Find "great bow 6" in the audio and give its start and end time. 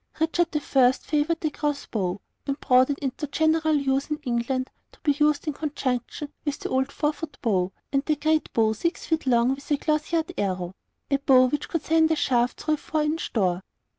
8.15-9.05